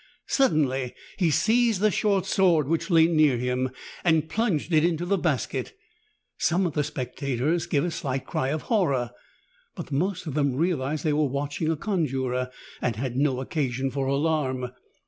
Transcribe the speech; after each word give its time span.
Suddenly 0.25 0.95
he 1.19 1.29
seized 1.29 1.79
the 1.79 1.91
short 1.91 2.25
sword 2.25 2.67
which 2.67 2.89
lay 2.89 3.05
near 3.05 3.37
him 3.37 3.69
and 4.03 4.27
plunged 4.27 4.73
it 4.73 4.83
into 4.83 5.05
the 5.05 5.15
basket. 5.19 5.77
Some 6.39 6.65
of 6.65 6.73
the 6.73 6.83
spectators 6.83 7.67
gave 7.67 7.83
a 7.83 7.91
slight 7.91 8.25
cry 8.25 8.47
of 8.49 8.63
horror, 8.63 9.11
but 9.75 9.85
the 9.89 9.93
most 9.93 10.25
of 10.25 10.33
them 10.33 10.55
realized 10.55 11.03
that 11.03 11.09
they 11.09 11.13
were 11.13 11.27
watching 11.27 11.69
a 11.69 11.77
conjurer 11.77 12.49
and 12.81 12.95
had 12.95 13.15
no 13.15 13.39
occasion 13.41 13.91
for 13.91 14.07
alarm. 14.07 14.71